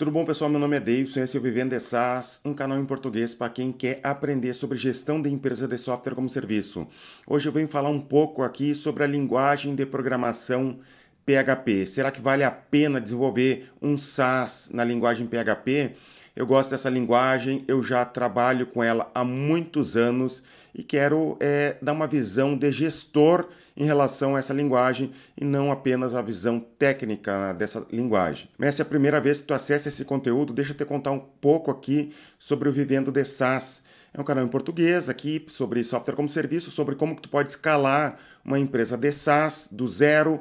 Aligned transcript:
Tudo 0.00 0.10
bom, 0.10 0.24
pessoal? 0.24 0.48
Meu 0.48 0.58
nome 0.58 0.78
é 0.78 0.80
Davidson, 0.80 1.20
esse 1.20 1.36
é 1.36 1.40
o 1.40 1.42
Vivendo 1.42 1.76
de 1.76 1.78
SaaS, 1.78 2.40
um 2.42 2.54
canal 2.54 2.78
em 2.78 2.86
português 2.86 3.34
para 3.34 3.50
quem 3.50 3.70
quer 3.70 4.00
aprender 4.02 4.54
sobre 4.54 4.78
gestão 4.78 5.20
de 5.20 5.28
empresa 5.28 5.68
de 5.68 5.76
software 5.76 6.14
como 6.14 6.26
serviço. 6.26 6.88
Hoje 7.26 7.46
eu 7.46 7.52
venho 7.52 7.68
falar 7.68 7.90
um 7.90 8.00
pouco 8.00 8.42
aqui 8.42 8.74
sobre 8.74 9.04
a 9.04 9.06
linguagem 9.06 9.74
de 9.74 9.84
programação 9.84 10.80
PHP. 11.26 11.86
Será 11.86 12.10
que 12.10 12.18
vale 12.18 12.44
a 12.44 12.50
pena 12.50 12.98
desenvolver 12.98 13.70
um 13.82 13.98
SaaS 13.98 14.70
na 14.72 14.84
linguagem 14.84 15.26
PHP? 15.26 15.94
Eu 16.34 16.46
gosto 16.46 16.70
dessa 16.70 16.88
linguagem, 16.88 17.64
eu 17.66 17.82
já 17.82 18.04
trabalho 18.04 18.66
com 18.66 18.82
ela 18.82 19.10
há 19.14 19.24
muitos 19.24 19.96
anos 19.96 20.42
e 20.74 20.82
quero 20.82 21.36
é, 21.40 21.76
dar 21.82 21.92
uma 21.92 22.06
visão 22.06 22.56
de 22.56 22.70
gestor 22.70 23.48
em 23.76 23.84
relação 23.84 24.36
a 24.36 24.38
essa 24.38 24.52
linguagem 24.52 25.10
e 25.36 25.44
não 25.44 25.72
apenas 25.72 26.14
a 26.14 26.22
visão 26.22 26.60
técnica 26.78 27.52
dessa 27.54 27.84
linguagem. 27.90 28.48
Mas 28.56 28.70
essa 28.70 28.82
é 28.82 28.84
a 28.84 28.88
primeira 28.88 29.20
vez 29.20 29.40
que 29.40 29.48
tu 29.48 29.54
acessa 29.54 29.88
esse 29.88 30.04
conteúdo, 30.04 30.52
deixa 30.52 30.72
eu 30.72 30.76
te 30.76 30.84
contar 30.84 31.10
um 31.10 31.18
pouco 31.18 31.70
aqui 31.70 32.12
sobre 32.38 32.68
o 32.68 32.72
Vivendo 32.72 33.10
de 33.10 33.24
SaaS. 33.24 33.82
É 34.12 34.20
um 34.20 34.24
canal 34.24 34.44
em 34.44 34.48
português 34.48 35.08
aqui 35.08 35.44
sobre 35.48 35.82
software 35.84 36.14
como 36.14 36.28
serviço, 36.28 36.70
sobre 36.70 36.94
como 36.94 37.16
que 37.16 37.22
tu 37.22 37.28
pode 37.28 37.50
escalar 37.50 38.18
uma 38.44 38.58
empresa 38.58 38.96
de 38.96 39.10
SaaS 39.12 39.68
do 39.70 39.86
zero 39.86 40.40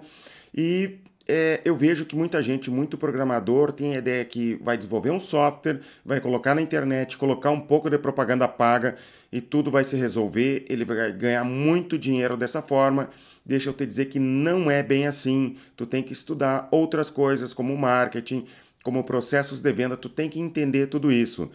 e 0.54 1.00
é, 1.32 1.62
eu 1.64 1.76
vejo 1.76 2.06
que 2.06 2.16
muita 2.16 2.42
gente, 2.42 2.72
muito 2.72 2.98
programador, 2.98 3.72
tem 3.72 3.94
a 3.94 4.00
ideia 4.00 4.26
que 4.26 4.60
vai 4.64 4.76
desenvolver 4.76 5.12
um 5.12 5.20
software, 5.20 5.80
vai 6.04 6.20
colocar 6.20 6.56
na 6.56 6.62
internet, 6.62 7.20
colocar 7.20 7.52
um 7.52 7.60
pouco 7.60 7.88
de 7.88 8.00
propaganda 8.00 8.48
paga 8.48 8.96
e 9.32 9.40
tudo 9.40 9.70
vai 9.70 9.84
se 9.84 9.96
resolver. 9.96 10.66
Ele 10.68 10.84
vai 10.84 11.14
ganhar 11.14 11.44
muito 11.44 12.00
dinheiro 12.00 12.36
dessa 12.36 12.64
forma. 12.64 13.12
Deixa 13.46 13.70
eu 13.70 13.74
te 13.74 13.86
dizer 13.86 14.06
que 14.06 14.18
não 14.18 14.72
é 14.72 14.82
bem 14.82 15.06
assim. 15.06 15.56
Tu 15.78 15.86
tem 15.86 16.02
que 16.02 16.14
estudar 16.14 16.68
outras 16.72 17.12
coisas 17.12 17.54
como 17.54 17.78
marketing, 17.78 18.48
como 18.84 19.04
processos 19.04 19.60
de 19.60 19.72
venda, 19.72 19.96
tu 19.96 20.10
tem 20.10 20.30
que 20.30 20.40
entender 20.40 20.88
tudo 20.88 21.12
isso. 21.12 21.52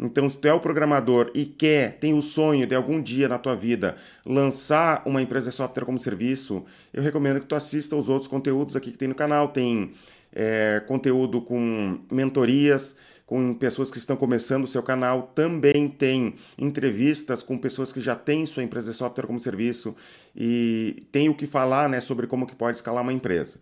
Então, 0.00 0.28
se 0.28 0.38
tu 0.38 0.46
é 0.46 0.52
o 0.52 0.60
programador 0.60 1.30
e 1.34 1.44
quer, 1.44 1.98
tem 1.98 2.14
o 2.14 2.22
sonho 2.22 2.66
de 2.66 2.74
algum 2.74 3.02
dia 3.02 3.28
na 3.28 3.36
tua 3.36 3.56
vida 3.56 3.96
lançar 4.24 5.02
uma 5.04 5.20
empresa 5.20 5.50
de 5.50 5.56
software 5.56 5.84
como 5.84 5.98
serviço, 5.98 6.64
eu 6.94 7.02
recomendo 7.02 7.40
que 7.40 7.46
tu 7.46 7.56
assista 7.56 7.96
os 7.96 8.08
outros 8.08 8.28
conteúdos 8.28 8.76
aqui 8.76 8.92
que 8.92 8.98
tem 8.98 9.08
no 9.08 9.14
canal. 9.14 9.48
Tem 9.48 9.92
é, 10.32 10.80
conteúdo 10.86 11.42
com 11.42 11.98
mentorias, 12.12 12.94
com 13.26 13.52
pessoas 13.52 13.90
que 13.90 13.98
estão 13.98 14.16
começando 14.16 14.64
o 14.64 14.68
seu 14.68 14.84
canal. 14.84 15.32
Também 15.34 15.88
tem 15.88 16.34
entrevistas 16.56 17.42
com 17.42 17.58
pessoas 17.58 17.92
que 17.92 18.00
já 18.00 18.14
têm 18.14 18.46
sua 18.46 18.62
empresa 18.62 18.92
de 18.92 18.96
software 18.96 19.26
como 19.26 19.40
serviço 19.40 19.96
e 20.34 21.06
tem 21.10 21.28
o 21.28 21.34
que 21.34 21.46
falar 21.46 21.88
né, 21.88 22.00
sobre 22.00 22.28
como 22.28 22.46
que 22.46 22.54
pode 22.54 22.76
escalar 22.76 23.02
uma 23.02 23.12
empresa. 23.12 23.58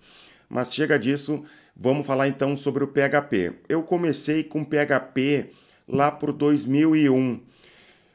Mas 0.48 0.75
chega 0.75 0.98
disso, 0.98 1.42
vamos 1.75 2.07
falar 2.07 2.29
então 2.29 2.55
sobre 2.55 2.84
o 2.84 2.89
PHP. 2.89 3.55
Eu 3.69 3.83
comecei 3.83 4.45
com 4.45 4.62
PHP 4.62 5.51
lá 5.87 6.11
por 6.11 6.33
2001. 6.33 7.41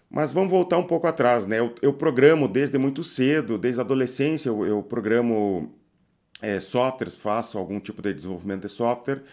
Mas 0.10 0.34
vamos 0.34 0.50
voltar 0.52 0.78
um 0.78 0.84
pouco 0.84 1.08
atrás, 1.08 1.48
né? 1.48 1.60
Eu, 1.60 1.74
eu 1.82 1.94
programo 1.94 2.48
desde 2.48 2.78
muito 2.78 3.04
cedo, 3.04 3.58
desde 3.58 3.80
a 3.80 3.84
adolescência, 3.84 4.50
eu, 4.50 4.66
eu 4.66 4.84
programo 4.84 5.74
é, 6.42 6.60
softwares, 6.60 7.18
faço 7.18 7.58
algum 7.58 7.80
tipo 7.80 8.02
de 8.02 8.14
desenvolvimento 8.14 8.64
de 8.64 8.70
software. 8.70 9.24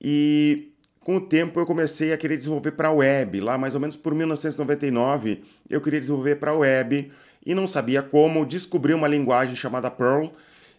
E 0.00 0.72
com 1.00 1.16
o 1.16 1.20
tempo 1.20 1.60
eu 1.60 1.66
comecei 1.66 2.12
a 2.12 2.16
querer 2.16 2.36
desenvolver 2.36 2.72
para 2.72 2.88
a 2.88 2.92
web. 2.92 3.40
Lá 3.40 3.56
mais 3.56 3.74
ou 3.74 3.80
menos 3.80 3.96
por 3.96 4.14
1999 4.14 5.42
eu 5.70 5.80
queria 5.80 6.00
desenvolver 6.00 6.36
para 6.36 6.50
a 6.50 6.54
web 6.54 7.12
e 7.46 7.54
não 7.54 7.66
sabia 7.66 8.02
como. 8.02 8.44
Descobri 8.44 8.94
uma 8.94 9.06
linguagem 9.06 9.54
chamada 9.54 9.90
Perl 9.90 10.32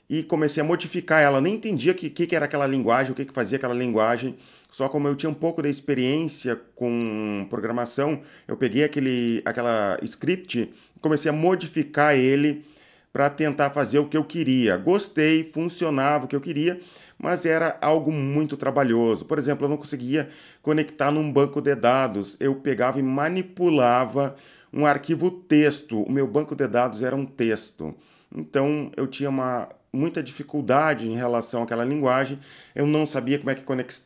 e 0.10 0.24
comecei 0.24 0.62
a 0.62 0.66
modificar 0.66 1.22
ela. 1.22 1.40
Nem 1.40 1.56
entendia 1.56 1.92
o 1.92 1.96
que, 1.96 2.10
que, 2.10 2.36
era 2.36 2.46
aquela 2.46 2.66
linguagem, 2.66 3.12
o 3.12 3.16
que, 3.16 3.26
que 3.26 3.34
fazia 3.34 3.58
aquela 3.58 3.76
linguagem. 3.76 4.36
Só 4.72 4.90
como 4.90 5.08
eu 5.08 5.16
tinha 5.16 5.30
um 5.30 5.36
pouco 5.36 5.62
de 5.62 5.70
experiência 5.70 6.60
com 6.76 7.46
programação, 7.50 8.22
eu 8.48 8.58
peguei 8.58 8.84
aquele 8.84 9.42
aquela 9.46 10.00
script 10.02 10.62
e 10.96 11.00
comecei 11.00 11.30
a 11.30 11.34
modificar 11.34 12.16
ele 12.16 12.66
para 13.14 13.30
tentar 13.30 13.70
fazer 13.70 14.00
o 14.00 14.08
que 14.08 14.18
eu 14.18 14.24
queria. 14.24 14.78
Gostei, 14.78 15.44
funcionava 15.44 16.26
o 16.26 16.28
que 16.28 16.36
eu 16.36 16.42
queria, 16.42 16.80
mas 17.18 17.46
era 17.46 17.78
algo 17.82 18.12
muito 18.12 18.56
trabalhoso. 18.58 19.26
Por 19.26 19.38
exemplo, 19.38 19.66
eu 19.66 19.70
não 19.70 19.78
conseguia 19.78 20.30
conectar 20.62 21.12
num 21.12 21.32
banco 21.32 21.62
de 21.62 21.76
dados. 21.76 22.38
Eu 22.40 22.56
pegava 22.56 23.00
e 23.00 23.04
manipulava 23.04 24.36
um 24.72 24.86
arquivo 24.86 25.32
texto. 25.32 26.04
O 26.04 26.12
meu 26.12 26.28
banco 26.28 26.56
de 26.56 26.68
dados 26.68 27.02
era 27.02 27.16
um 27.16 27.26
texto. 27.26 27.96
Então 28.36 28.92
eu 28.96 29.08
tinha 29.08 29.30
uma 29.30 29.68
muita 29.92 30.22
dificuldade 30.22 31.10
em 31.10 31.16
relação 31.16 31.64
àquela 31.64 31.84
linguagem. 31.84 32.40
Eu 32.76 32.86
não 32.86 33.06
sabia 33.06 33.40
como 33.40 33.50
é 33.50 33.56
que 33.56 33.64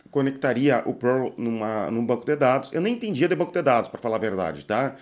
conectaria 0.10 0.82
o 0.86 0.94
Perl 0.94 1.34
numa, 1.38 1.92
num 1.92 2.06
banco 2.06 2.26
de 2.26 2.36
dados. 2.36 2.72
Eu 2.74 2.82
nem 2.82 2.94
entendia 2.94 3.28
de 3.28 3.36
banco 3.36 3.52
de 3.52 3.62
dados, 3.62 3.90
para 3.90 4.00
falar 4.00 4.18
a 4.18 4.20
verdade, 4.20 4.66
tá? 4.66 4.96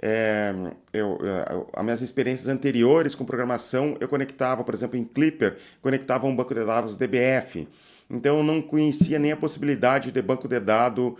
É, 0.00 0.54
eu, 0.92 1.18
eu, 1.22 1.68
as 1.72 1.84
minhas 1.84 2.02
experiências 2.02 2.48
anteriores 2.48 3.14
com 3.14 3.24
programação, 3.24 3.96
eu 3.98 4.08
conectava, 4.08 4.62
por 4.62 4.74
exemplo, 4.74 4.98
em 4.98 5.04
Clipper, 5.04 5.56
conectava 5.80 6.26
um 6.26 6.36
banco 6.36 6.54
de 6.54 6.64
dados 6.64 6.96
DBF. 6.96 7.66
Então 8.10 8.38
eu 8.38 8.44
não 8.44 8.62
conhecia 8.62 9.18
nem 9.18 9.32
a 9.32 9.36
possibilidade 9.36 10.12
de 10.12 10.22
banco 10.22 10.46
de 10.46 10.60
dados 10.60 11.14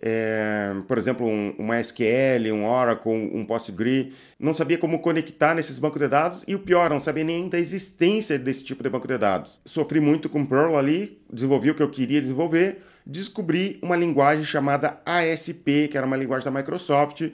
é, 0.00 0.74
por 0.86 0.98
exemplo, 0.98 1.26
um, 1.26 1.54
um 1.58 1.66
MySQL, 1.66 2.52
um 2.52 2.66
Oracle, 2.66 3.12
um 3.12 3.44
Postgre, 3.44 4.12
não 4.38 4.52
sabia 4.52 4.76
como 4.76 4.98
conectar 4.98 5.54
nesses 5.54 5.78
bancos 5.78 6.00
de 6.00 6.08
dados 6.08 6.44
e 6.46 6.54
o 6.54 6.58
pior, 6.58 6.90
não 6.90 7.00
sabia 7.00 7.24
nem 7.24 7.48
da 7.48 7.58
existência 7.58 8.38
desse 8.38 8.64
tipo 8.64 8.82
de 8.82 8.90
banco 8.90 9.08
de 9.08 9.16
dados. 9.16 9.60
Sofri 9.64 10.00
muito 10.00 10.28
com 10.28 10.44
Perl 10.44 10.76
ali, 10.76 11.18
desenvolvi 11.32 11.70
o 11.70 11.74
que 11.74 11.82
eu 11.82 11.90
queria 11.90 12.20
desenvolver, 12.20 12.82
descobri 13.06 13.78
uma 13.82 13.96
linguagem 13.96 14.44
chamada 14.44 15.00
ASP, 15.06 15.88
que 15.88 15.96
era 15.96 16.06
uma 16.06 16.16
linguagem 16.16 16.44
da 16.44 16.50
Microsoft. 16.50 17.30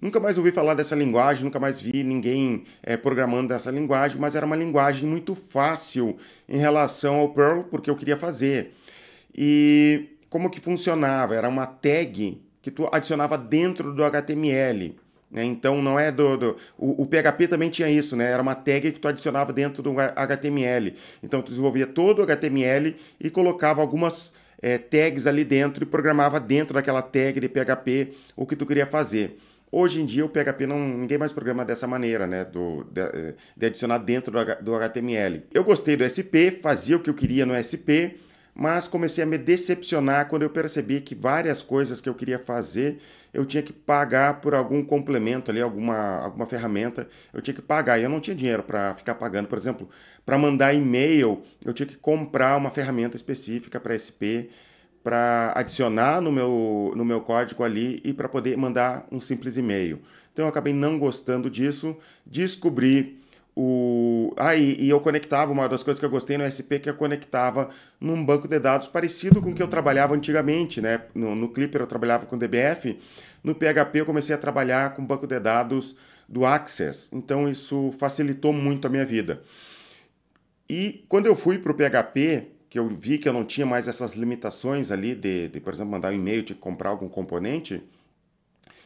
Nunca 0.00 0.18
mais 0.18 0.38
ouvi 0.38 0.50
falar 0.50 0.74
dessa 0.74 0.94
linguagem, 0.94 1.44
nunca 1.44 1.60
mais 1.60 1.80
vi 1.80 2.02
ninguém 2.02 2.64
é, 2.82 2.96
programando 2.96 3.48
dessa 3.48 3.70
linguagem, 3.70 4.18
mas 4.18 4.34
era 4.34 4.46
uma 4.46 4.56
linguagem 4.56 5.08
muito 5.08 5.34
fácil 5.34 6.16
em 6.48 6.56
relação 6.56 7.16
ao 7.16 7.28
Perl, 7.30 7.64
porque 7.64 7.90
eu 7.90 7.96
queria 7.96 8.16
fazer. 8.16 8.74
E 9.34 10.08
como 10.30 10.48
que 10.48 10.60
funcionava? 10.60 11.34
Era 11.34 11.48
uma 11.48 11.66
tag 11.66 12.40
que 12.62 12.70
tu 12.70 12.88
adicionava 12.90 13.36
dentro 13.36 13.92
do 13.92 14.04
HTML. 14.04 14.96
Né? 15.30 15.44
Então 15.44 15.82
não 15.82 15.98
é 15.98 16.10
do. 16.10 16.36
do 16.36 16.56
o, 16.78 17.02
o, 17.02 17.06
PHP 17.06 17.48
também 17.48 17.68
tinha 17.68 17.90
isso, 17.90 18.16
né? 18.16 18.30
Era 18.30 18.40
uma 18.40 18.54
tag 18.54 18.92
que 18.92 18.98
tu 18.98 19.08
adicionava 19.08 19.52
dentro 19.52 19.82
do 19.82 19.94
HTML. 19.98 20.94
Então 21.22 21.42
tu 21.42 21.50
desenvolvia 21.50 21.86
todo 21.86 22.20
o 22.20 22.22
HTML 22.22 22.96
e 23.20 23.28
colocava 23.28 23.80
algumas 23.80 24.32
é, 24.62 24.78
tags 24.78 25.26
ali 25.26 25.44
dentro 25.44 25.82
e 25.82 25.86
programava 25.86 26.38
dentro 26.38 26.74
daquela 26.74 27.02
tag 27.02 27.38
de 27.40 27.48
PHP 27.48 28.12
o 28.36 28.46
que 28.46 28.56
tu 28.56 28.64
queria 28.64 28.86
fazer. 28.86 29.36
Hoje 29.72 30.00
em 30.00 30.06
dia 30.06 30.24
o 30.24 30.28
PHP 30.28 30.66
não 30.66 30.80
ninguém 30.80 31.16
mais 31.16 31.32
programa 31.32 31.64
dessa 31.64 31.86
maneira, 31.86 32.26
né, 32.26 32.44
do, 32.44 32.82
de, 32.90 33.02
de 33.56 33.66
adicionar 33.66 33.98
dentro 33.98 34.32
do, 34.32 34.54
do 34.62 34.74
HTML. 34.74 35.44
Eu 35.54 35.62
gostei 35.62 35.96
do 35.96 36.02
SP, 36.02 36.50
fazia 36.50 36.96
o 36.96 37.00
que 37.00 37.08
eu 37.08 37.14
queria 37.14 37.46
no 37.46 37.54
SP 37.54 38.18
mas 38.60 38.86
comecei 38.86 39.24
a 39.24 39.26
me 39.26 39.38
decepcionar 39.38 40.28
quando 40.28 40.42
eu 40.42 40.50
percebi 40.50 41.00
que 41.00 41.14
várias 41.14 41.62
coisas 41.62 41.98
que 41.98 42.10
eu 42.10 42.14
queria 42.14 42.38
fazer 42.38 42.98
eu 43.32 43.46
tinha 43.46 43.62
que 43.62 43.72
pagar 43.72 44.42
por 44.42 44.54
algum 44.54 44.84
complemento 44.84 45.50
ali, 45.50 45.62
alguma, 45.62 46.18
alguma 46.18 46.44
ferramenta, 46.44 47.08
eu 47.32 47.40
tinha 47.40 47.54
que 47.54 47.62
pagar 47.62 47.98
e 47.98 48.02
eu 48.02 48.10
não 48.10 48.20
tinha 48.20 48.36
dinheiro 48.36 48.62
para 48.62 48.94
ficar 48.94 49.14
pagando. 49.14 49.48
Por 49.48 49.56
exemplo, 49.56 49.88
para 50.26 50.36
mandar 50.36 50.74
e-mail, 50.74 51.40
eu 51.64 51.72
tinha 51.72 51.86
que 51.86 51.96
comprar 51.96 52.54
uma 52.58 52.70
ferramenta 52.70 53.16
específica 53.16 53.80
para 53.80 53.96
SP 53.96 54.52
para 55.02 55.54
adicionar 55.56 56.20
no 56.20 56.30
meu, 56.30 56.92
no 56.94 57.02
meu 57.02 57.22
código 57.22 57.64
ali 57.64 57.98
e 58.04 58.12
para 58.12 58.28
poder 58.28 58.58
mandar 58.58 59.06
um 59.10 59.18
simples 59.22 59.56
e-mail. 59.56 60.02
Então 60.34 60.44
eu 60.44 60.50
acabei 60.50 60.74
não 60.74 60.98
gostando 60.98 61.48
disso, 61.48 61.96
descobri 62.26 63.19
o... 63.62 64.32
Ah, 64.38 64.56
e, 64.56 64.74
e, 64.80 64.88
eu 64.88 64.98
conectava, 65.00 65.52
uma 65.52 65.68
das 65.68 65.82
coisas 65.82 66.00
que 66.00 66.06
eu 66.06 66.10
gostei 66.10 66.38
no 66.38 66.44
SP, 66.48 66.80
que 66.80 66.88
eu 66.88 66.94
conectava 66.94 67.68
num 68.00 68.24
banco 68.24 68.48
de 68.48 68.58
dados 68.58 68.88
parecido 68.88 69.42
com 69.42 69.50
o 69.50 69.54
que 69.54 69.62
eu 69.62 69.68
trabalhava 69.68 70.14
antigamente, 70.14 70.80
né? 70.80 71.02
No, 71.14 71.34
no 71.34 71.50
Clipper 71.50 71.82
eu 71.82 71.86
trabalhava 71.86 72.24
com 72.24 72.38
DBF, 72.38 72.98
no 73.44 73.54
PHP 73.54 74.00
eu 74.00 74.06
comecei 74.06 74.34
a 74.34 74.38
trabalhar 74.38 74.94
com 74.94 75.04
banco 75.04 75.26
de 75.26 75.38
dados 75.38 75.94
do 76.26 76.46
Access, 76.46 77.10
então 77.12 77.46
isso 77.50 77.92
facilitou 77.98 78.50
muito 78.50 78.86
a 78.86 78.88
minha 78.90 79.04
vida. 79.04 79.42
E 80.66 81.04
quando 81.06 81.26
eu 81.26 81.36
fui 81.36 81.58
para 81.58 81.72
o 81.72 81.74
PHP, 81.74 82.46
que 82.70 82.78
eu 82.78 82.88
vi 82.88 83.18
que 83.18 83.28
eu 83.28 83.32
não 83.34 83.44
tinha 83.44 83.66
mais 83.66 83.88
essas 83.88 84.14
limitações 84.14 84.90
ali 84.90 85.14
de, 85.14 85.48
de 85.48 85.60
por 85.60 85.74
exemplo, 85.74 85.92
mandar 85.92 86.12
um 86.12 86.14
e-mail, 86.14 86.42
de 86.42 86.54
comprar 86.54 86.88
algum 86.88 87.10
componente, 87.10 87.82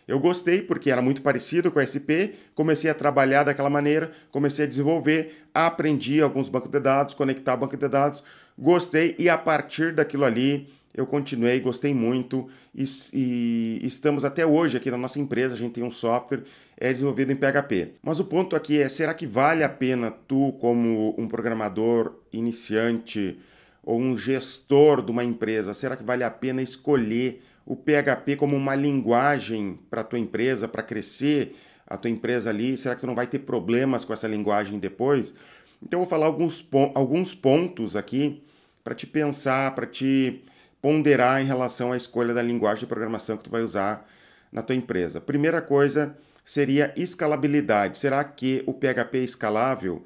eu 0.07 0.19
gostei 0.19 0.63
porque 0.63 0.91
era 0.91 1.01
muito 1.01 1.23
parecido 1.23 1.71
com 1.71 1.79
a 1.79 1.87
SP, 1.87 2.37
comecei 2.55 2.91
a 2.91 2.95
trabalhar 2.95 3.45
daquela 3.45 3.71
maneira, 3.71 4.11
comecei 4.31 4.65
a 4.65 4.69
desenvolver, 4.69 5.47
aprendi 5.53 6.21
alguns 6.21 6.49
bancos 6.49 6.71
de 6.71 6.81
dados, 6.81 7.15
conectar 7.15 7.57
banco 7.57 7.77
de 7.77 7.89
dados, 7.89 8.23
gostei 8.59 9.15
e 9.19 9.29
a 9.29 9.39
partir 9.39 9.93
daquilo 9.93 10.25
ali 10.25 10.69
eu 10.95 11.07
continuei, 11.07 11.59
gostei 11.59 11.93
muito 11.93 12.49
e, 12.75 12.85
e, 13.13 13.81
estamos 13.83 14.25
até 14.25 14.47
hoje 14.47 14.77
aqui 14.77 14.91
na 14.91 14.99
nossa 14.99 15.19
empresa, 15.19 15.55
a 15.55 15.59
gente 15.59 15.73
tem 15.73 15.83
um 15.83 15.91
software 15.91 16.45
é 16.77 16.93
desenvolvido 16.93 17.33
em 17.33 17.37
PHP. 17.37 17.95
Mas 18.03 18.21
o 18.21 18.25
ponto 18.25 18.55
aqui 18.57 18.81
é, 18.81 18.89
será 18.89 19.15
que 19.15 19.27
vale 19.27 19.65
a 19.65 19.69
pena 19.69 20.11
tu 20.11 20.53
como 20.61 21.15
um 21.19 21.27
programador 21.29 22.15
iniciante 22.33 23.39
ou 23.83 24.01
um 24.01 24.17
gestor 24.17 25.03
de 25.03 25.11
uma 25.11 25.23
empresa, 25.23 25.75
será 25.75 25.97
que 25.97 26.05
vale 26.05 26.25
a 26.25 26.31
pena 26.31 26.63
escolher 26.63 27.43
o 27.67 27.77
PHP 27.77 28.37
como 28.37 28.57
uma 28.57 28.75
linguagem 28.75 29.79
para 29.91 30.03
a 30.03 30.05
tua 30.05 30.19
empresa, 30.19 30.69
para 30.69 30.83
crescer 30.83 31.57
a 31.87 31.97
tua 31.97 32.11
empresa 32.11 32.51
ali? 32.51 32.77
Será 32.77 32.95
que 32.95 33.01
tu 33.01 33.07
não 33.07 33.15
vai 33.15 33.27
ter 33.27 33.41
problemas 33.41 34.05
com 34.05 34.13
essa 34.13 34.29
linguagem 34.29 34.79
depois? 34.79 35.35
Então 35.83 36.01
eu 36.01 36.05
vou 36.05 36.09
falar 36.09 36.27
alguns, 36.27 36.67
alguns 36.95 37.35
pontos 37.35 37.97
aqui 37.97 38.43
para 38.83 38.95
te 38.95 39.07
pensar, 39.07 39.75
para 39.75 39.87
te 39.87 40.43
ponderar 40.81 41.41
em 41.41 41.47
relação 41.47 41.93
à 41.93 41.97
escolha 41.97 42.35
da 42.35 42.43
linguagem 42.43 42.81
de 42.81 42.87
programação 42.87 43.37
que 43.37 43.45
tu 43.45 43.51
vai 43.51 43.63
usar 43.63 44.07
na 44.53 44.63
tua 44.63 44.77
empresa. 44.77 45.21
Primeira 45.21 45.63
coisa 45.63 46.17
seria 46.45 46.93
escalabilidade. 46.97 47.99
Será 47.99 48.23
que 48.23 48.63
o 48.67 48.75
PHP 48.75 49.19
é 49.19 49.25
escalável? 49.25 50.05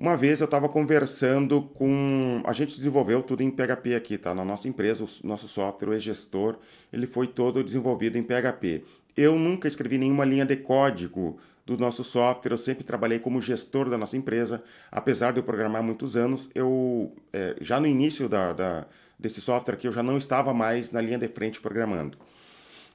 Uma 0.00 0.16
vez 0.16 0.40
eu 0.40 0.46
estava 0.46 0.66
conversando 0.66 1.60
com. 1.60 2.42
A 2.46 2.54
gente 2.54 2.74
desenvolveu 2.74 3.22
tudo 3.22 3.42
em 3.42 3.50
PHP 3.50 3.94
aqui, 3.94 4.16
tá? 4.16 4.34
Na 4.34 4.42
nossa 4.46 4.66
empresa, 4.66 5.04
o 5.04 5.26
nosso 5.26 5.46
software, 5.46 5.90
o 5.90 5.94
e-gestor, 5.94 6.56
ele 6.90 7.06
foi 7.06 7.26
todo 7.26 7.62
desenvolvido 7.62 8.16
em 8.16 8.22
PHP. 8.22 8.82
Eu 9.14 9.38
nunca 9.38 9.68
escrevi 9.68 9.98
nenhuma 9.98 10.24
linha 10.24 10.46
de 10.46 10.56
código 10.56 11.38
do 11.66 11.76
nosso 11.76 12.02
software, 12.02 12.50
eu 12.50 12.56
sempre 12.56 12.82
trabalhei 12.82 13.18
como 13.18 13.42
gestor 13.42 13.90
da 13.90 13.98
nossa 13.98 14.16
empresa. 14.16 14.64
Apesar 14.90 15.34
de 15.34 15.40
eu 15.40 15.42
programar 15.42 15.82
muitos 15.82 16.16
anos, 16.16 16.48
eu 16.54 17.14
é, 17.30 17.56
já 17.60 17.78
no 17.78 17.86
início 17.86 18.26
da, 18.26 18.54
da, 18.54 18.86
desse 19.18 19.42
software 19.42 19.74
aqui, 19.74 19.86
eu 19.86 19.92
já 19.92 20.02
não 20.02 20.16
estava 20.16 20.54
mais 20.54 20.90
na 20.90 21.02
linha 21.02 21.18
de 21.18 21.28
frente 21.28 21.60
programando. 21.60 22.16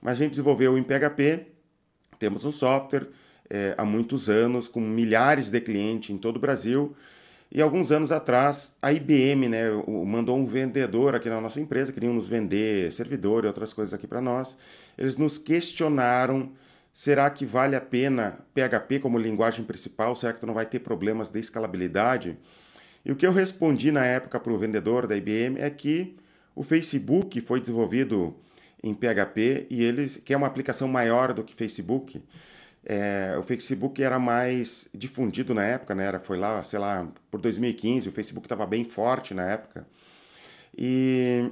Mas 0.01 0.13
a 0.13 0.23
gente 0.23 0.31
desenvolveu 0.31 0.75
em 0.75 0.81
PHP, 0.81 1.45
temos 2.17 2.45
um 2.45 2.51
software 2.51 3.07
é, 3.49 3.75
há 3.77 3.85
muitos 3.85 4.29
anos, 4.29 4.67
com 4.67 4.79
milhares 4.79 5.51
de 5.51 5.59
clientes 5.61 6.09
em 6.09 6.17
todo 6.17 6.37
o 6.37 6.39
Brasil. 6.39 6.95
E 7.51 7.61
alguns 7.61 7.91
anos 7.91 8.11
atrás, 8.11 8.75
a 8.81 8.91
IBM 8.91 9.47
né, 9.47 9.63
mandou 10.05 10.37
um 10.37 10.45
vendedor 10.45 11.15
aqui 11.15 11.29
na 11.29 11.39
nossa 11.39 11.61
empresa, 11.61 11.93
queriam 11.93 12.13
nos 12.13 12.27
vender 12.27 12.91
servidor 12.91 13.43
e 13.43 13.47
outras 13.47 13.71
coisas 13.71 13.93
aqui 13.93 14.07
para 14.07 14.19
nós. 14.19 14.57
Eles 14.97 15.15
nos 15.15 15.37
questionaram: 15.37 16.51
será 16.91 17.29
que 17.29 17.45
vale 17.45 17.75
a 17.75 17.81
pena 17.81 18.39
PHP 18.53 18.99
como 18.99 19.17
linguagem 19.17 19.63
principal? 19.63 20.15
Será 20.15 20.33
que 20.33 20.39
tu 20.39 20.47
não 20.47 20.53
vai 20.53 20.65
ter 20.65 20.79
problemas 20.79 21.29
de 21.29 21.39
escalabilidade? 21.39 22.37
E 23.05 23.11
o 23.11 23.15
que 23.15 23.25
eu 23.25 23.31
respondi 23.31 23.91
na 23.91 24.05
época 24.05 24.39
para 24.39 24.51
o 24.51 24.57
vendedor 24.57 25.05
da 25.05 25.15
IBM 25.15 25.59
é 25.59 25.69
que 25.69 26.15
o 26.55 26.63
Facebook 26.63 27.39
foi 27.39 27.61
desenvolvido 27.61 28.35
em 28.83 28.93
PHP 28.93 29.67
e 29.69 29.83
ele 29.83 30.09
quer 30.23 30.37
uma 30.37 30.47
aplicação 30.47 30.87
maior 30.87 31.33
do 31.33 31.43
que 31.43 31.53
Facebook. 31.53 32.23
É, 32.85 33.35
o 33.39 33.41
Facebook 33.41 34.03
era 34.03 34.19
mais 34.19 34.87
difundido 34.93 35.55
na 35.55 35.65
época, 35.65 35.95
né? 35.95 36.05
Era, 36.05 36.19
foi 36.19 36.37
lá, 36.37 36.63
sei 36.63 36.77
lá, 36.77 37.07
por 37.31 37.41
2015, 37.41 38.09
o 38.09 38.11
Facebook 38.11 38.45
estava 38.45 38.65
bem 38.65 38.85
forte 38.85 39.33
na 39.33 39.49
época. 39.49 39.87
E 40.77 41.51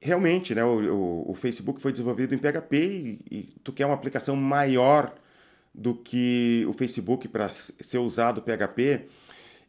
realmente, 0.00 0.54
né, 0.54 0.64
o, 0.64 0.94
o, 0.94 1.30
o 1.32 1.34
Facebook 1.34 1.82
foi 1.82 1.92
desenvolvido 1.92 2.34
em 2.34 2.38
PHP 2.38 2.76
e, 2.76 3.24
e, 3.30 3.42
tu 3.62 3.72
quer 3.72 3.84
uma 3.84 3.94
aplicação 3.94 4.36
maior 4.36 5.12
do 5.74 5.94
que 5.94 6.64
o 6.66 6.72
Facebook 6.72 7.28
para 7.28 7.48
ser 7.48 7.98
usado 7.98 8.42
PHP. 8.42 9.06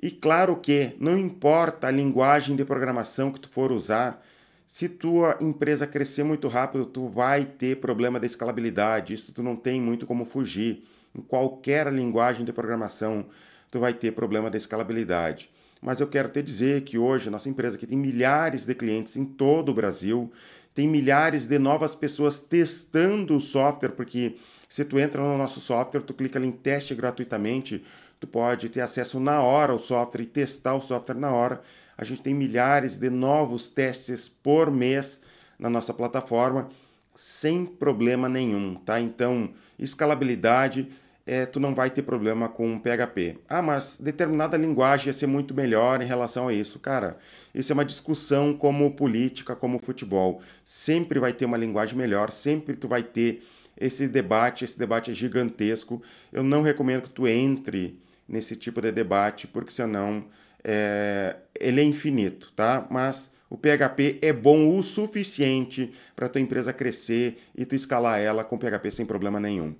E 0.01 0.11
claro 0.11 0.55
que 0.55 0.95
não 0.97 1.17
importa 1.17 1.87
a 1.87 1.91
linguagem 1.91 2.55
de 2.55 2.63
programação 2.63 3.31
que 3.31 3.39
tu 3.39 3.49
for 3.49 3.71
usar, 3.71 4.23
se 4.71 4.87
tua 4.87 5.35
empresa 5.41 5.87
crescer 5.87 6.23
muito 6.23 6.47
rápido, 6.47 6.85
tu 6.85 7.07
vai 7.07 7.43
ter 7.43 7.77
problema 7.77 8.19
de 8.19 8.27
escalabilidade. 8.27 9.15
Isso 9.15 9.33
tu 9.33 9.41
não 9.41 9.55
tem 9.55 9.81
muito 9.81 10.05
como 10.05 10.23
fugir. 10.23 10.83
Em 11.15 11.21
qualquer 11.21 11.91
linguagem 11.91 12.45
de 12.45 12.53
programação, 12.53 13.25
tu 13.71 13.79
vai 13.79 13.95
ter 13.95 14.11
problema 14.11 14.47
de 14.47 14.57
escalabilidade. 14.57 15.49
Mas 15.81 15.99
eu 15.99 16.07
quero 16.07 16.29
te 16.29 16.43
dizer 16.43 16.83
que 16.83 16.99
hoje 16.99 17.31
nossa 17.31 17.49
empresa 17.49 17.79
que 17.79 17.87
tem 17.87 17.97
milhares 17.97 18.67
de 18.67 18.75
clientes 18.75 19.17
em 19.17 19.25
todo 19.25 19.69
o 19.69 19.73
Brasil, 19.73 20.31
tem 20.75 20.87
milhares 20.87 21.47
de 21.47 21.57
novas 21.57 21.95
pessoas 21.95 22.39
testando 22.39 23.37
o 23.37 23.41
software, 23.41 23.93
porque 23.93 24.35
se 24.69 24.85
tu 24.85 24.99
entra 24.99 25.23
no 25.23 25.35
nosso 25.35 25.59
software, 25.59 26.01
tu 26.01 26.13
clica 26.13 26.37
ali 26.37 26.47
em 26.47 26.51
teste 26.51 26.93
gratuitamente, 26.93 27.83
tu 28.19 28.27
pode 28.27 28.69
ter 28.69 28.81
acesso 28.81 29.19
na 29.19 29.41
hora 29.41 29.71
ao 29.71 29.79
software 29.79 30.21
e 30.21 30.27
testar 30.27 30.75
o 30.75 30.79
software 30.79 31.17
na 31.17 31.31
hora. 31.31 31.59
A 31.99 32.05
gente 32.05 32.21
tem 32.21 32.33
milhares 32.33 32.97
de 32.97 33.09
novos 33.09 33.69
testes 33.69 34.29
por 34.29 34.71
mês 34.71 35.19
na 35.59 35.69
nossa 35.69 35.93
plataforma, 35.93 36.69
sem 37.13 37.65
problema 37.65 38.29
nenhum, 38.29 38.73
tá? 38.75 39.01
Então, 39.01 39.49
escalabilidade, 39.77 40.87
é, 41.25 41.45
tu 41.45 41.59
não 41.59 41.75
vai 41.75 41.89
ter 41.89 42.03
problema 42.03 42.47
com 42.47 42.79
PHP. 42.79 43.39
Ah, 43.49 43.61
mas 43.61 43.97
determinada 43.99 44.55
linguagem 44.55 45.07
ia 45.07 45.13
ser 45.13 45.27
muito 45.27 45.53
melhor 45.53 46.01
em 46.01 46.05
relação 46.05 46.47
a 46.47 46.53
isso. 46.53 46.79
Cara, 46.79 47.17
isso 47.53 47.73
é 47.73 47.75
uma 47.75 47.83
discussão 47.83 48.53
como 48.53 48.95
política, 48.95 49.53
como 49.53 49.77
futebol. 49.77 50.41
Sempre 50.63 51.19
vai 51.19 51.33
ter 51.33 51.43
uma 51.43 51.57
linguagem 51.57 51.97
melhor, 51.97 52.31
sempre 52.31 52.77
tu 52.77 52.87
vai 52.87 53.03
ter 53.03 53.43
esse 53.77 54.07
debate, 54.07 54.63
esse 54.63 54.79
debate 54.79 55.11
é 55.11 55.13
gigantesco. 55.13 56.01
Eu 56.31 56.43
não 56.43 56.61
recomendo 56.61 57.01
que 57.01 57.09
tu 57.09 57.27
entre 57.27 57.99
nesse 58.25 58.55
tipo 58.55 58.79
de 58.79 58.89
debate, 58.89 59.47
porque 59.47 59.73
senão 59.73 60.23
é, 60.63 61.35
ele 61.59 61.81
é 61.81 61.83
infinito, 61.83 62.51
tá? 62.55 62.87
Mas 62.89 63.31
o 63.49 63.57
PHP 63.57 64.19
é 64.21 64.31
bom 64.31 64.77
o 64.77 64.83
suficiente 64.83 65.91
para 66.15 66.29
tua 66.29 66.41
empresa 66.41 66.71
crescer 66.71 67.37
e 67.55 67.65
tu 67.65 67.75
escalar 67.75 68.19
ela 68.19 68.43
com 68.43 68.57
PHP 68.57 68.91
sem 68.91 69.05
problema 69.05 69.39
nenhum. 69.39 69.75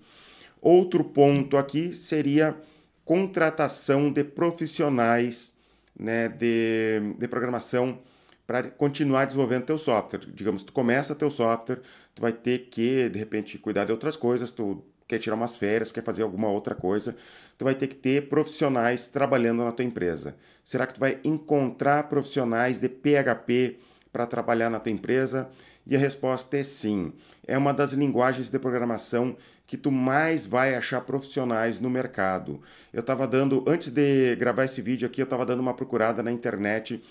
Outro 0.61 1.03
ponto 1.03 1.55
aqui 1.55 1.93
seria 1.93 2.57
contratação 3.05 4.11
de 4.11 4.23
profissionais 4.23 5.53
né, 5.97 6.27
de, 6.29 7.15
de 7.17 7.27
programação 7.27 7.99
para 8.47 8.63
continuar 8.63 9.25
desenvolvendo 9.25 9.65
teu 9.65 9.77
software. 9.77 10.21
Digamos, 10.33 10.63
tu 10.63 10.73
começa 10.73 11.13
teu 11.13 11.29
software, 11.29 11.81
tu 12.15 12.21
vai 12.21 12.33
ter 12.33 12.69
que, 12.71 13.07
de 13.09 13.19
repente, 13.19 13.57
cuidar 13.57 13.85
de 13.85 13.91
outras 13.91 14.15
coisas, 14.15 14.51
tu 14.51 14.83
quer 15.09 15.17
tirar 15.17 15.35
umas 15.35 15.57
férias, 15.57 15.91
quer 15.91 16.03
fazer 16.03 16.21
alguma 16.21 16.47
outra 16.49 16.75
coisa, 16.75 17.15
tu 17.57 17.65
vai 17.65 17.73
ter 17.73 17.87
que 17.87 17.95
ter 17.95 18.29
profissionais 18.29 19.07
trabalhando 19.07 19.65
na 19.65 19.71
tua 19.71 19.83
empresa. 19.83 20.35
Será 20.63 20.85
que 20.85 20.93
tu 20.93 20.99
vai 20.99 21.19
encontrar 21.23 22.03
profissionais 22.03 22.79
de 22.79 22.87
PHP 22.87 23.79
para 24.13 24.27
trabalhar 24.27 24.69
na 24.69 24.79
tua 24.79 24.91
empresa? 24.91 25.49
E 25.87 25.95
a 25.95 25.99
resposta 25.99 26.55
é 26.57 26.63
sim. 26.63 27.11
É 27.47 27.57
uma 27.57 27.73
das 27.73 27.91
linguagens 27.93 28.51
de 28.51 28.59
programação 28.59 29.35
que 29.65 29.77
tu 29.77 29.91
mais 29.91 30.45
vai 30.45 30.75
achar 30.75 31.01
profissionais 31.01 31.79
no 31.79 31.89
mercado. 31.89 32.61
Eu 32.93 32.99
estava 32.99 33.27
dando, 33.27 33.65
antes 33.67 33.89
de 33.89 34.35
gravar 34.35 34.65
esse 34.65 34.79
vídeo 34.79 35.07
aqui, 35.07 35.21
eu 35.21 35.23
estava 35.23 35.43
dando 35.43 35.59
uma 35.59 35.73
procurada 35.73 36.21
na 36.21 36.31
internet 36.31 37.01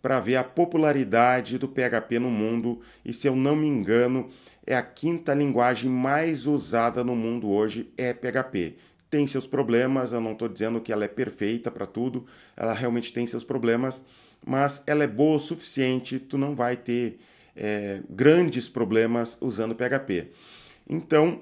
para 0.00 0.20
ver 0.20 0.36
a 0.36 0.44
popularidade 0.44 1.58
do 1.58 1.66
PHP 1.66 2.20
no 2.20 2.30
mundo 2.30 2.80
e 3.04 3.12
se 3.12 3.26
eu 3.26 3.34
não 3.34 3.56
me 3.56 3.66
engano, 3.66 4.28
é 4.68 4.76
a 4.76 4.82
quinta 4.82 5.32
linguagem 5.32 5.88
mais 5.88 6.46
usada 6.46 7.02
no 7.02 7.16
mundo 7.16 7.48
hoje 7.48 7.90
é 7.96 8.12
PHP. 8.12 8.76
Tem 9.08 9.26
seus 9.26 9.46
problemas, 9.46 10.12
eu 10.12 10.20
não 10.20 10.32
estou 10.32 10.46
dizendo 10.46 10.78
que 10.78 10.92
ela 10.92 11.06
é 11.06 11.08
perfeita 11.08 11.70
para 11.70 11.86
tudo, 11.86 12.26
ela 12.54 12.74
realmente 12.74 13.10
tem 13.10 13.26
seus 13.26 13.42
problemas, 13.42 14.04
mas 14.44 14.82
ela 14.86 15.02
é 15.02 15.06
boa 15.06 15.38
o 15.38 15.40
suficiente, 15.40 16.18
tu 16.18 16.36
não 16.36 16.54
vai 16.54 16.76
ter 16.76 17.18
é, 17.56 18.02
grandes 18.10 18.68
problemas 18.68 19.38
usando 19.40 19.74
PHP. 19.74 20.32
Então, 20.86 21.40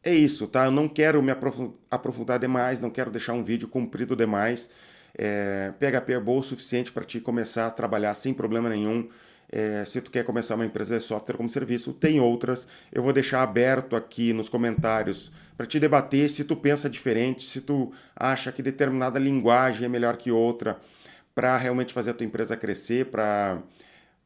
é 0.00 0.14
isso, 0.14 0.46
tá? 0.46 0.66
Eu 0.66 0.70
não 0.70 0.88
quero 0.88 1.20
me 1.20 1.32
aprofundar 1.90 2.38
demais, 2.38 2.78
não 2.78 2.90
quero 2.90 3.10
deixar 3.10 3.32
um 3.32 3.42
vídeo 3.42 3.66
comprido 3.66 4.14
demais. 4.14 4.70
É, 5.18 5.72
PHP 5.80 6.12
é 6.12 6.20
bom 6.20 6.38
o 6.38 6.42
suficiente 6.44 6.92
para 6.92 7.04
te 7.04 7.18
começar 7.18 7.66
a 7.66 7.70
trabalhar 7.72 8.14
sem 8.14 8.32
problema 8.32 8.68
nenhum 8.68 9.08
é, 9.52 9.84
se 9.84 10.00
tu 10.00 10.10
quer 10.10 10.24
começar 10.24 10.54
uma 10.54 10.64
empresa 10.64 10.96
de 10.98 11.04
software 11.04 11.36
como 11.36 11.50
serviço, 11.50 11.92
tem 11.92 12.20
outras. 12.20 12.68
Eu 12.92 13.02
vou 13.02 13.12
deixar 13.12 13.42
aberto 13.42 13.96
aqui 13.96 14.32
nos 14.32 14.48
comentários 14.48 15.32
para 15.56 15.66
te 15.66 15.80
debater 15.80 16.30
se 16.30 16.44
tu 16.44 16.56
pensa 16.56 16.88
diferente, 16.88 17.42
se 17.42 17.60
tu 17.60 17.92
acha 18.14 18.52
que 18.52 18.62
determinada 18.62 19.18
linguagem 19.18 19.86
é 19.86 19.88
melhor 19.88 20.16
que 20.16 20.30
outra 20.30 20.78
para 21.34 21.56
realmente 21.56 21.92
fazer 21.92 22.10
a 22.10 22.14
tua 22.14 22.26
empresa 22.26 22.56
crescer, 22.56 23.06
para 23.06 23.60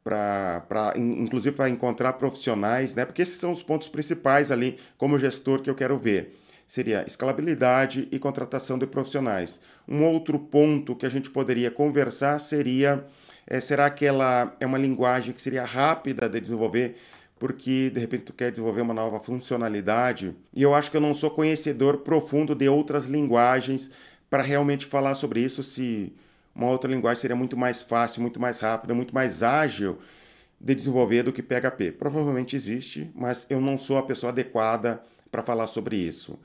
para 0.04 0.92
inclusive 0.96 1.56
para 1.56 1.70
encontrar 1.70 2.12
profissionais, 2.14 2.94
né? 2.94 3.06
Porque 3.06 3.22
esses 3.22 3.38
são 3.38 3.50
os 3.50 3.62
pontos 3.62 3.88
principais 3.88 4.52
ali 4.52 4.78
como 4.98 5.18
gestor 5.18 5.62
que 5.62 5.70
eu 5.70 5.74
quero 5.74 5.98
ver. 5.98 6.34
Seria 6.66 7.04
escalabilidade 7.06 8.06
e 8.12 8.18
contratação 8.18 8.78
de 8.78 8.86
profissionais. 8.86 9.60
Um 9.88 10.04
outro 10.04 10.38
ponto 10.38 10.94
que 10.94 11.06
a 11.06 11.08
gente 11.08 11.30
poderia 11.30 11.70
conversar 11.70 12.38
seria 12.38 13.02
é, 13.46 13.60
será 13.60 13.90
que 13.90 14.04
ela 14.04 14.54
é 14.58 14.66
uma 14.66 14.78
linguagem 14.78 15.34
que 15.34 15.42
seria 15.42 15.64
rápida 15.64 16.28
de 16.28 16.40
desenvolver? 16.40 16.96
Porque 17.38 17.90
de 17.90 18.00
repente 18.00 18.24
tu 18.24 18.32
quer 18.32 18.50
desenvolver 18.50 18.80
uma 18.80 18.94
nova 18.94 19.20
funcionalidade. 19.20 20.34
E 20.54 20.62
eu 20.62 20.74
acho 20.74 20.90
que 20.90 20.96
eu 20.96 21.00
não 21.00 21.12
sou 21.12 21.30
conhecedor 21.30 21.98
profundo 21.98 22.54
de 22.54 22.68
outras 22.68 23.06
linguagens 23.06 23.90
para 24.30 24.42
realmente 24.42 24.86
falar 24.86 25.14
sobre 25.14 25.40
isso. 25.40 25.62
Se 25.62 26.12
uma 26.54 26.68
outra 26.68 26.90
linguagem 26.90 27.20
seria 27.20 27.36
muito 27.36 27.56
mais 27.56 27.82
fácil, 27.82 28.22
muito 28.22 28.40
mais 28.40 28.60
rápida, 28.60 28.94
muito 28.94 29.14
mais 29.14 29.42
ágil 29.42 29.98
de 30.60 30.74
desenvolver 30.74 31.24
do 31.24 31.32
que 31.32 31.42
PHP. 31.42 31.92
Provavelmente 31.92 32.56
existe, 32.56 33.10
mas 33.14 33.46
eu 33.50 33.60
não 33.60 33.78
sou 33.78 33.98
a 33.98 34.02
pessoa 34.02 34.30
adequada 34.30 35.02
para 35.30 35.42
falar 35.42 35.66
sobre 35.66 35.96
isso. 35.96 36.38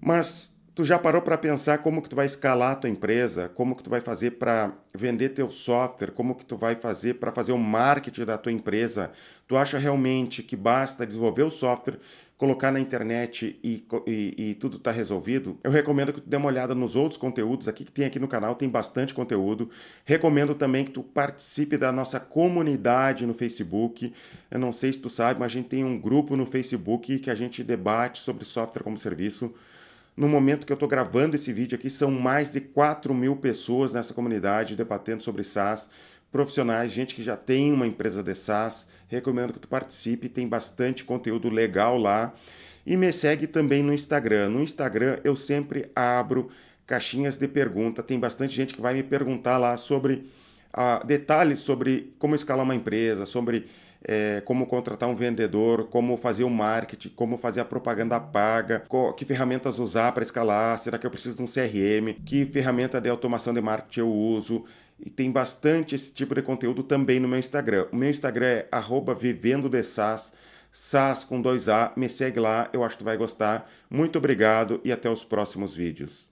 Mas 0.00 0.52
Tu 0.80 0.84
já 0.86 0.98
parou 0.98 1.20
para 1.20 1.36
pensar 1.36 1.76
como 1.76 2.00
que 2.00 2.08
tu 2.08 2.16
vai 2.16 2.24
escalar 2.24 2.72
a 2.72 2.74
tua 2.74 2.88
empresa, 2.88 3.50
como 3.50 3.76
que 3.76 3.82
tu 3.82 3.90
vai 3.90 4.00
fazer 4.00 4.38
para 4.38 4.72
vender 4.94 5.28
teu 5.28 5.50
software, 5.50 6.10
como 6.10 6.34
que 6.34 6.42
tu 6.42 6.56
vai 6.56 6.74
fazer 6.74 7.16
para 7.16 7.30
fazer 7.30 7.52
o 7.52 7.58
marketing 7.58 8.24
da 8.24 8.38
tua 8.38 8.50
empresa? 8.50 9.12
Tu 9.46 9.58
acha 9.58 9.76
realmente 9.76 10.42
que 10.42 10.56
basta 10.56 11.06
desenvolver 11.06 11.42
o 11.42 11.50
software, 11.50 11.98
colocar 12.38 12.72
na 12.72 12.80
internet 12.80 13.60
e, 13.62 13.84
e, 14.06 14.34
e 14.38 14.54
tudo 14.54 14.78
está 14.78 14.90
resolvido? 14.90 15.58
Eu 15.62 15.70
recomendo 15.70 16.14
que 16.14 16.20
tu 16.22 16.30
dê 16.30 16.38
uma 16.38 16.48
olhada 16.48 16.74
nos 16.74 16.96
outros 16.96 17.18
conteúdos 17.18 17.68
aqui 17.68 17.84
que 17.84 17.92
tem 17.92 18.06
aqui 18.06 18.18
no 18.18 18.26
canal, 18.26 18.54
tem 18.54 18.66
bastante 18.66 19.12
conteúdo. 19.12 19.68
Recomendo 20.06 20.54
também 20.54 20.86
que 20.86 20.92
tu 20.92 21.02
participe 21.02 21.76
da 21.76 21.92
nossa 21.92 22.18
comunidade 22.18 23.26
no 23.26 23.34
Facebook. 23.34 24.14
Eu 24.50 24.58
não 24.58 24.72
sei 24.72 24.94
se 24.94 24.98
tu 24.98 25.10
sabe, 25.10 25.40
mas 25.40 25.52
a 25.52 25.54
gente 25.56 25.68
tem 25.68 25.84
um 25.84 26.00
grupo 26.00 26.38
no 26.38 26.46
Facebook 26.46 27.18
que 27.18 27.28
a 27.28 27.34
gente 27.34 27.62
debate 27.62 28.20
sobre 28.20 28.46
software 28.46 28.82
como 28.82 28.96
serviço. 28.96 29.52
No 30.16 30.28
momento 30.28 30.66
que 30.66 30.72
eu 30.72 30.74
estou 30.74 30.88
gravando 30.88 31.36
esse 31.36 31.52
vídeo 31.52 31.76
aqui, 31.76 31.88
são 31.88 32.10
mais 32.10 32.52
de 32.52 32.60
4 32.60 33.14
mil 33.14 33.36
pessoas 33.36 33.92
nessa 33.92 34.12
comunidade 34.12 34.76
debatendo 34.76 35.22
sobre 35.22 35.44
SaaS, 35.44 35.88
profissionais, 36.30 36.92
gente 36.92 37.14
que 37.14 37.22
já 37.22 37.36
tem 37.36 37.72
uma 37.72 37.86
empresa 37.86 38.22
de 38.22 38.34
SaaS. 38.34 38.86
Recomendo 39.08 39.52
que 39.52 39.58
tu 39.58 39.68
participe, 39.68 40.28
tem 40.28 40.46
bastante 40.46 41.04
conteúdo 41.04 41.48
legal 41.48 41.96
lá. 41.96 42.32
E 42.86 42.96
me 42.96 43.12
segue 43.12 43.46
também 43.46 43.82
no 43.82 43.92
Instagram. 43.92 44.48
No 44.50 44.62
Instagram 44.62 45.18
eu 45.24 45.36
sempre 45.36 45.90
abro 45.94 46.50
caixinhas 46.86 47.36
de 47.36 47.46
pergunta. 47.46 48.02
Tem 48.02 48.18
bastante 48.18 48.54
gente 48.54 48.74
que 48.74 48.80
vai 48.80 48.94
me 48.94 49.02
perguntar 49.02 49.58
lá 49.58 49.76
sobre 49.76 50.28
uh, 50.74 51.04
detalhes 51.06 51.60
sobre 51.60 52.14
como 52.18 52.34
escalar 52.34 52.64
uma 52.64 52.74
empresa, 52.74 53.26
sobre 53.26 53.66
é, 54.02 54.40
como 54.42 54.66
contratar 54.66 55.08
um 55.08 55.14
vendedor, 55.14 55.88
como 55.88 56.16
fazer 56.16 56.44
o 56.44 56.50
marketing, 56.50 57.10
como 57.10 57.36
fazer 57.36 57.60
a 57.60 57.64
propaganda 57.64 58.18
paga, 58.18 58.84
que 59.16 59.24
ferramentas 59.24 59.78
usar 59.78 60.12
para 60.12 60.24
escalar, 60.24 60.78
será 60.78 60.98
que 60.98 61.06
eu 61.06 61.10
preciso 61.10 61.36
de 61.36 61.42
um 61.42 61.46
CRM, 61.46 62.14
que 62.24 62.46
ferramenta 62.46 63.00
de 63.00 63.08
automação 63.08 63.52
de 63.52 63.60
marketing 63.60 64.00
eu 64.00 64.08
uso. 64.08 64.64
E 64.98 65.08
tem 65.08 65.30
bastante 65.30 65.94
esse 65.94 66.12
tipo 66.12 66.34
de 66.34 66.42
conteúdo 66.42 66.82
também 66.82 67.18
no 67.18 67.28
meu 67.28 67.38
Instagram. 67.38 67.86
O 67.90 67.96
meu 67.96 68.10
Instagram 68.10 68.46
é 68.46 68.68
vivendo 69.18 69.68
de 69.68 69.82
SaaS, 69.82 70.34
SaaS 70.70 71.24
com 71.24 71.40
dois 71.40 71.68
A. 71.68 71.92
Me 71.96 72.08
segue 72.08 72.38
lá, 72.38 72.68
eu 72.72 72.84
acho 72.84 72.96
que 72.96 73.02
tu 73.02 73.06
vai 73.06 73.16
gostar. 73.16 73.70
Muito 73.88 74.18
obrigado 74.18 74.80
e 74.84 74.92
até 74.92 75.08
os 75.08 75.24
próximos 75.24 75.74
vídeos. 75.74 76.29